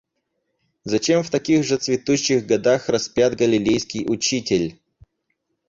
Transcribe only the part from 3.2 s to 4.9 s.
Галилейский учитель?